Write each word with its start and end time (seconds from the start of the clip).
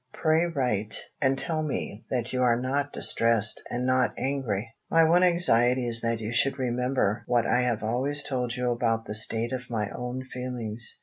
Pray 0.15 0.47
write 0.47 0.95
and 1.21 1.37
tell 1.37 1.61
me 1.61 2.05
that 2.09 2.33
you 2.33 2.41
are 2.41 2.59
not 2.59 2.91
distressed 2.91 3.61
and 3.69 3.85
not 3.85 4.15
angry. 4.17 4.73
My 4.89 5.03
one 5.03 5.21
anxiety 5.21 5.85
is 5.85 6.01
that 6.01 6.19
you 6.19 6.33
should 6.33 6.57
remember 6.57 7.23
what 7.27 7.45
I 7.45 7.61
have 7.61 7.83
always 7.83 8.23
told 8.23 8.55
you 8.55 8.71
about 8.71 9.05
the 9.05 9.13
state 9.13 9.53
of 9.53 9.69
my 9.69 9.91
own 9.91 10.23
feelings. 10.23 10.97